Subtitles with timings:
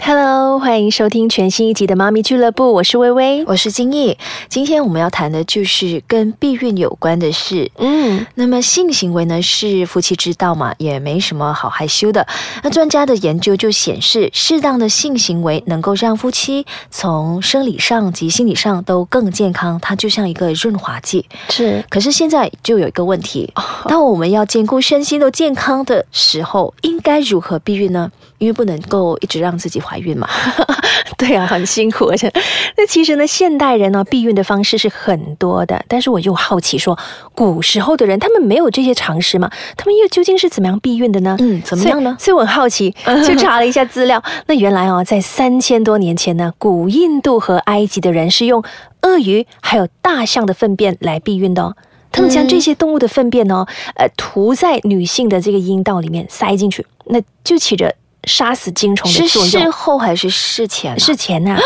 [0.00, 3.44] Hello，欢迎收听全新一集的妈咪俱乐部，我是微微。
[3.46, 4.16] 我是金毅，
[4.48, 7.70] 今天我们要谈的就是跟避孕有关的事。
[7.78, 12.26] 嗯，那么性行为呢是夫妻之道嘛，也没什么好害羞的。
[12.62, 21.26] 那专家的研究就显示，适当的性行为能够让夫妻从生理上及心理上都更健康，它就像一个润滑剂。
[21.50, 23.52] 是可是现在就有一个问题，
[23.86, 28.10] 当我们要兼顾身心都健康的时候，应该如何避孕呢？
[28.38, 30.28] 因为不能够一直让自己怀孕嘛。
[31.16, 32.30] 对啊，很辛苦，而且
[32.76, 36.96] 那其实呢，现代人呢避孕的方式是很多的，但是我又好奇说，
[37.34, 39.50] 古时候的人他们没有这些常识吗？
[39.76, 41.36] 他们又究竟是怎么样避孕的呢？
[41.40, 42.94] 嗯怎么样呢所以我很好奇，
[43.26, 44.22] 就查了一下资料。
[44.46, 48.62] 那原来哦，在三千多年前呢，古印度和埃及的人是用
[49.02, 51.74] 鳄鱼还有大象的粪便来避孕的哦。
[52.10, 53.66] 他们将这些动物的粪便呢，
[53.96, 57.94] 呃，涂在女性的这个阴道里面塞进去，那就起着
[58.28, 59.50] 杀死精虫的是作用。
[59.50, 60.98] 事后还是事前、啊？
[60.98, 61.58] 事前呐、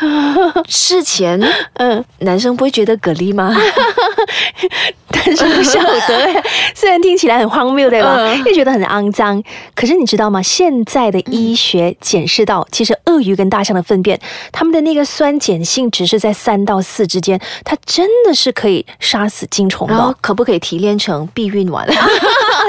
[0.66, 1.38] 事前，
[1.74, 3.54] 嗯，男生不会觉得蛤蜊吗？
[5.12, 6.42] 但是不晓得，
[6.74, 8.16] 虽然听起来很荒谬，对吧？
[8.18, 9.42] 嗯又觉得很肮脏。
[9.74, 10.40] 可是你知道吗？
[10.42, 14.18] 现在的医学检视到，其实鳄鱼跟大象的粪便，
[14.50, 20.16] 它们的那个酸碱性只是在三到四之间，它真的是可以杀死精虫的然后哦。
[20.22, 21.86] 可不可以提炼成避孕丸？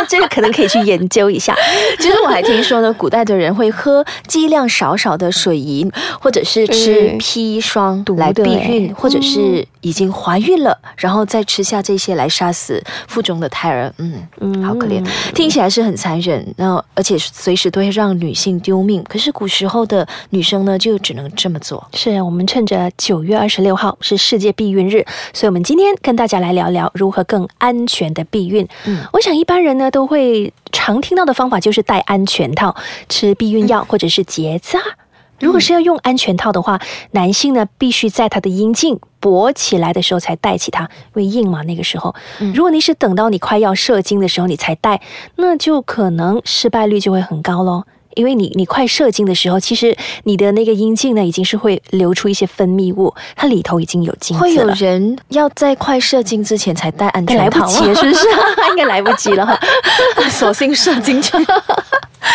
[0.09, 1.55] 这个可能可以去研究一下。
[1.99, 13.93] 其实我还听说呢，古代的人会喝剂量少少的水银，或者是吃嗯砒霜来避孕，或者是已经怀孕了，然后再吃下这些来杀死腹中的胎儿。
[13.97, 19.03] 嗯嗯好可怜，听起来是很残忍，那而且随时都会让女性丢命。
[19.07, 21.85] 可是古时候的女生呢，就只能这么做。
[21.93, 28.67] 是我们趁着九月二十六号是世界避孕日，所以我们今天跟大家来聊聊如何更安全的避孕。
[28.85, 32.75] 嗯我想一般人呢都会常听到的方法就是戴安全套、
[33.09, 34.79] 吃避孕药或者是结扎。
[35.39, 36.79] 如果是要用安全套的话，
[37.11, 42.13] 男性呢必须在他的阴茎勃起来的时候才戴起它，因为硬嘛那个时候。
[42.53, 45.01] 如果你是等到你快要射精的时候你才戴，
[45.37, 47.85] 那就可能失败率就会很高喽。
[48.15, 54.67] 因为你你快射精的时候，其实你的那个阴茎呢已经是会流出一些分泌物，它里头已经有精会有。
[54.71, 57.93] 人要在快射精之前才戴安该来不全套吗？
[57.93, 58.27] 及，是不是？
[58.69, 59.59] 应该来不及了。
[60.31, 61.37] 索性射进去。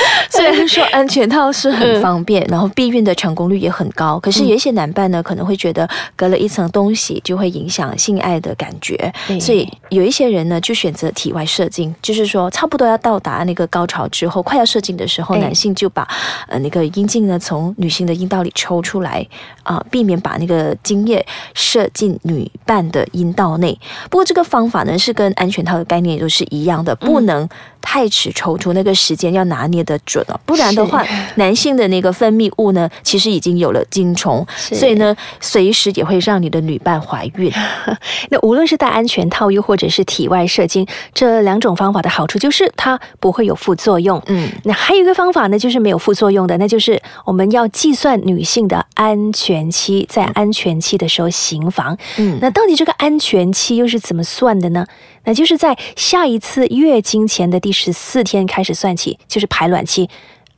[0.30, 16.06] 虽然说安全套是很方便，然后避孕的成功率也很高，可是有一些男伴呢可能会觉得隔了一层东西就会影响性爱的感觉，所以有一些人呢就选择体外射精，就是说差不多要到达那个高潮之后，快要射精的时候，哎男性就把
[16.48, 19.26] 呃那个阴茎呢从女性的阴道里抽出来
[19.62, 23.76] 啊、避免把那个精液射进女伴的阴道内。
[24.08, 27.48] 不过这个方法呢是跟安全套的概念都是一样的，不能
[27.82, 31.02] 太迟抽出，那个时间要拿捏得准哦，不然的话，
[31.36, 37.50] 男性的那个分泌物呢，其实已经有了精虫，所以呢，随时也会让你的女伴怀孕。
[38.28, 44.22] 那无论是戴安全套，又或者是体外射精，这两种方法的好处就是它不会有副作用。
[44.26, 51.96] 嗯，那还有一个方法呢，就是没有副作用的，那就是我们要计算女性的安全期，在安全期的时候行房。
[52.18, 54.86] 嗯那到底这个安全期又是怎么算的呢？
[55.24, 60.08] 那就是在下一次月经前的第十四天开始算起，就是排卵卵期。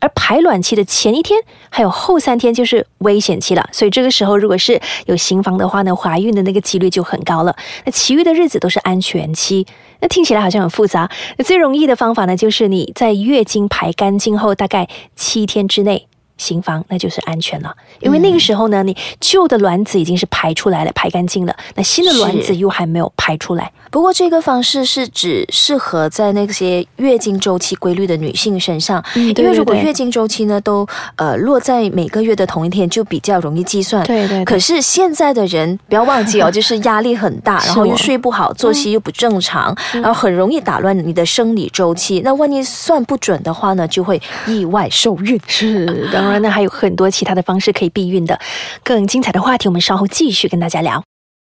[0.00, 1.40] 而排卵期的前一天
[1.70, 7.56] 还有后三天就是危险期了，所以这个时候如果是有新房的话呢，怀孕的那个几率就很高了。
[7.84, 9.66] 那其余的日子都是安全期。
[9.98, 11.10] 那听起来好像很复杂。
[11.36, 16.06] 那最容易的方法呢，就是你在月经排干净后，大概七天之内。
[16.38, 23.70] 行房那就是安全了，因为那个时候呢，你旧的卵子已经是排出来了，排干净了，那新的卵子又还没有排出来。
[23.90, 34.04] 不过这个方式是只适合在那些月经周期规律的女性身上，嗯对因为如果月经周期呢都呃落在每个月的同一天，就比较容易计算。
[34.06, 42.20] 对对对可是现在的人不要忘记哦， 就是压力很大，然后又睡不好，作息又不正常，然后很容易打乱你的生理周期。
[42.22, 45.40] 那万一算不准的话呢，就会意外受孕。
[45.46, 45.86] 是，
[46.28, 48.38] 当然呢，还有很多其他的方式可以避孕的。
[48.84, 51.02] 更精彩的话题，我们稍后继续跟大家聊。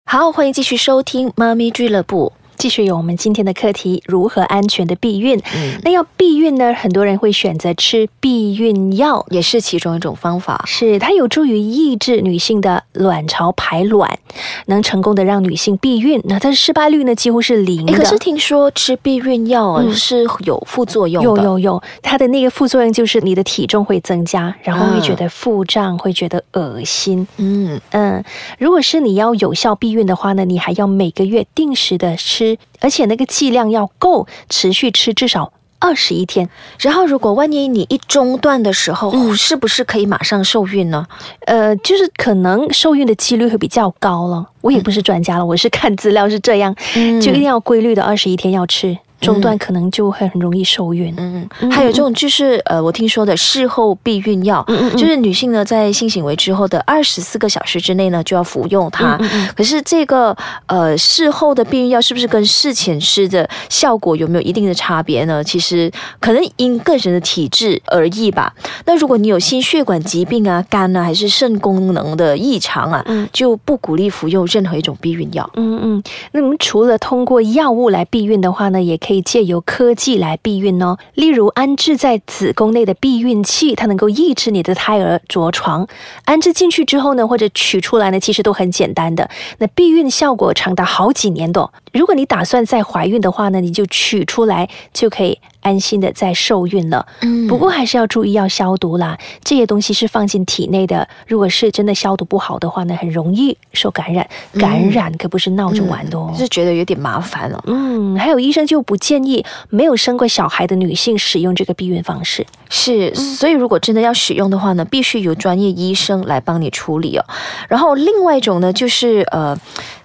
[0.10, 2.32] 好，欢迎继续收听妈咪俱乐部。
[2.60, 5.40] 继续有我们今天的课题：如何安全的避孕。
[5.56, 10.62] 嗯，那要避孕呢，很多人会选择吃避孕药，也是其中一种方法。
[10.68, 14.20] 是它有助于抑制女性的卵巢排卵，
[14.66, 16.20] 能成功的让女性避孕。
[16.26, 17.94] 那它的失败率呢，几乎是零的。
[17.94, 27.26] 可是听说吃避孕药啊嗯是有副作用的，有有有，它的那个副作用就是你的体重会增加，然后会觉得腹胀，会觉得恶心。
[27.38, 28.22] 嗯，嗯，
[28.58, 32.49] 如果是你要有效避孕的话呢，你还要每个月定时的吃，
[32.80, 36.50] 而且那个剂量要够，持续吃至少二十一天。
[36.80, 41.06] 然后如果万一你一中断的时候，嗯是不是可以马上受孕呢？
[41.46, 44.46] 呃，就是可能受孕的几率会比较高了。
[44.62, 51.14] 我也不是专家了，我是看资料是这样，嗯就一定要规律的二十一天要吃，中断可能就会很容易受孕。
[51.18, 59.16] 嗯，还有这种就是呃，我听说的事后避孕药，嗯嗯嗯就是女性呢在性行为之后的二十四个小时之内呢就要服用它。
[59.20, 60.36] 嗯嗯可是这个
[60.68, 65.44] 呃事后的避孕药是不是跟事前吃的效果有没有一定的差别呢？
[65.44, 68.54] 其实可能因个人的体质而异吧。
[68.86, 75.50] 那如果你有心血管疾病啊、肝啊，还是肾功能的异常啊，嗯就不鼓励服用任何一种避孕药。
[75.56, 80.98] 嗯嗯，那么除了通过药物来避孕的话呢，也可以借由科技来避孕哦。
[81.16, 85.88] 例如安置在子宫内的避孕器，它能够抑制你的胎儿着床。
[86.26, 89.30] 安置进去之后呢，或者取出来呢，其实都很简单的。
[89.58, 97.06] 那避孕效果长达好几年的哦、如果你打算再怀孕的话呢，你就取出来就可以安心的再受孕了。
[97.22, 104.28] 嗯不过还是要注意要消毒啦，这些东西是放进体内的，如果是真的消毒不好的话呢，很容易受感染。
[104.54, 106.34] 感染可不是闹着玩的哦。
[106.38, 107.60] 是觉得有点麻烦哦。
[107.66, 112.46] 嗯，还有医生就不建议没有生过小孩的女性使用这个避孕方式。
[112.70, 117.26] 是，所以如果真的要使用的话呢，必须由专业医生来帮你处理哦。
[117.68, 119.58] 然后另外一种呢，就是呃，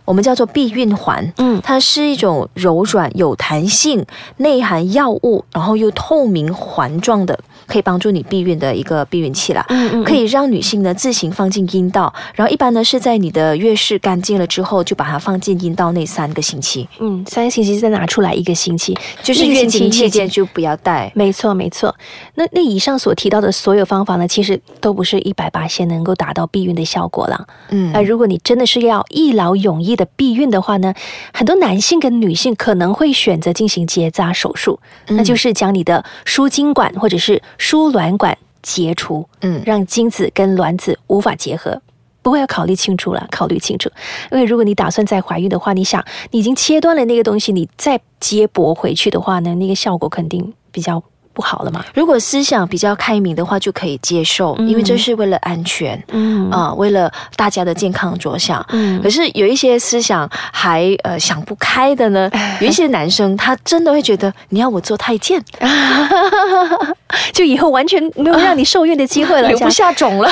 [0.06, 4.06] 我们叫做避孕环，嗯它是一种柔软、有弹性、
[4.38, 9.64] 内含药物，然后又透明环状的，可以帮助你避孕的一个避孕器啦。
[9.69, 21.11] 嗯嗯可以让女性呢自行放进阴道，然后一般呢是在你的月事干净了之后，就把它放进阴道内三个星期，嗯，三个星期再拿出来一个星期，就是那个月经期间就不要带。
[21.14, 21.94] 没错，没错。
[22.34, 27.46] 那那以上所提到的所有方法呢，其实都不是一百八先能够达到避孕的效果了。
[27.70, 30.93] 嗯那如果你真的是要一劳永逸的避孕的话呢，
[31.32, 34.78] 很多男性跟女性可能会选择进行结扎手术，
[35.08, 41.81] 嗯那就是将你的输精管或者是输卵管截除，嗯让精子跟卵子无法结合。
[42.20, 43.88] 不过要考虑清楚了，考虑清楚，
[44.31, 51.02] 因为如果你打算再怀孕的话，你想你已经切断了那个东西，你再接驳回去的话呢，那个效果肯定比较
[51.35, 51.85] 不好了嘛。
[51.93, 56.03] 如果思想比较开明的话，就可以接受，因为这是为了安全。
[56.13, 58.65] 嗯啊、为了大家的健康着想。
[58.71, 65.43] 嗯可是有一些思想还呃想不开的呢， 有一些男生他真的会觉得你要我做太监，
[67.33, 70.31] 就以后完全没有让你受孕的机会了，留不下种了。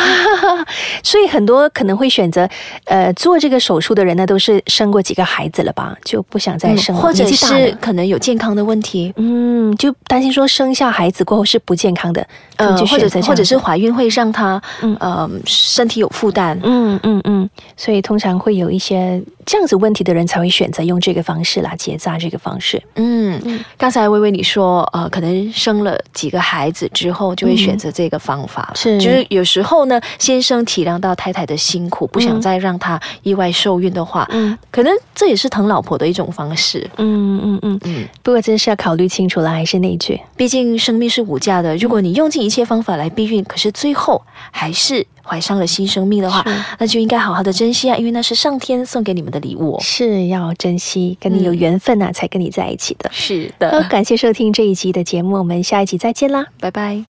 [1.02, 2.48] 所以很多可能会选择，
[2.84, 12.24] 呃，做这个手术的人呢，都是生过几个孩子了吧，就不想再生了，嗯或者是可能有健康的问题，嗯，就担心说生下孩子过后是不健康的，
[12.56, 14.96] 呃，或者或者是怀孕会让他嗯。
[15.00, 16.58] 呃身体有负担。
[16.62, 22.80] 嗯嗯嗯，所以通常会有一些这样子问题的人才会选择用这个方式来，结扎这个方式。
[22.96, 23.40] 嗯，
[23.76, 28.62] 刚才微微你说，呃，可能生了几个孩子之后，就会选择这个方法。
[28.62, 28.72] 了。
[28.74, 28.98] 是。
[29.00, 34.56] 就是有时候呢，先生体谅到太太的辛苦，不想嗯再让她意外受孕的话，嗯。
[34.70, 36.88] 可能这也是疼老婆的一种方式。
[36.98, 44.20] 嗯嗯嗯，嗯，不过真是要考虑清楚了，还是那句，毕竟生命是无价的，如果你用尽一切方法来避孕，可是最后
[44.50, 46.44] 还是怀上了新生命的话，
[46.78, 49.78] 那就应该好好的珍惜啊，因为那是上天送给你们的礼物哦。
[49.80, 53.08] 是要珍惜，跟你有嗯缘分呐、才跟你在一起的。
[53.12, 56.46] 是的，感谢收听这一集的节目，我们下一集再见啦。
[56.60, 57.00] 拜拜。